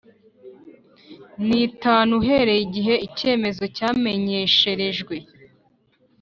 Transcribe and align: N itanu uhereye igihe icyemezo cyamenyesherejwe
N 1.45 1.47
itanu 1.67 2.11
uhereye 2.21 2.61
igihe 2.67 2.93
icyemezo 3.07 3.63
cyamenyesherejwe 3.75 5.15